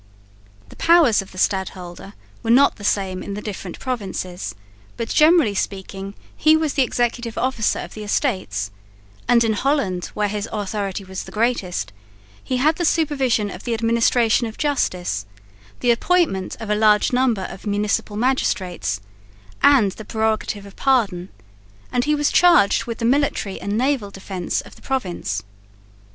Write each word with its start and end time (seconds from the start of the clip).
The 0.69 0.75
powers 0.77 1.21
of 1.21 1.31
the 1.31 1.37
stadholder 1.37 2.13
were 2.41 2.49
not 2.49 2.77
the 2.77 2.83
same 2.83 3.21
in 3.21 3.35
the 3.35 3.41
different 3.41 3.77
provinces, 3.77 4.55
but 4.97 5.09
generally 5.09 5.53
speaking 5.53 6.15
he 6.35 6.57
was 6.57 6.73
the 6.73 6.81
executive 6.81 7.37
officer 7.37 7.77
of 7.77 7.93
the 7.93 8.03
Estates; 8.03 8.71
and 9.27 9.43
in 9.43 9.53
Holland, 9.53 10.05
where 10.15 10.27
his 10.27 10.49
authority 10.51 11.03
was 11.03 11.21
the 11.21 11.31
greatest, 11.31 11.93
he 12.43 12.57
had 12.57 12.77
the 12.77 12.83
supervision 12.83 13.51
of 13.51 13.63
the 13.63 13.75
administration 13.75 14.47
of 14.47 14.57
justice, 14.57 15.27
the 15.81 15.91
appointment 15.91 16.57
of 16.59 16.71
a 16.71 16.75
large 16.75 17.13
number 17.13 17.43
of 17.47 17.67
municipal 17.67 18.15
magistrates, 18.15 19.01
and 19.61 19.91
the 19.91 20.03
prerogative 20.03 20.65
of 20.65 20.75
pardon, 20.75 21.29
and 21.91 22.05
he 22.05 22.15
was 22.15 22.31
charged 22.31 22.85
with 22.85 22.97
the 22.97 23.05
military 23.05 23.61
and 23.61 23.77
naval 23.77 24.09
defence 24.09 24.61
of 24.61 24.75
the 24.75 24.81
province. 24.81 25.43